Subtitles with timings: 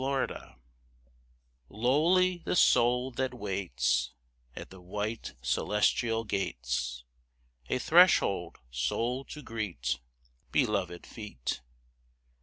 [0.03, 0.55] LADDIE
[1.69, 4.13] Lowly the soul that waits
[4.55, 7.03] At the white, celestial gates,
[7.69, 9.99] A threshold soul to greet
[10.51, 11.61] Belovéd feet.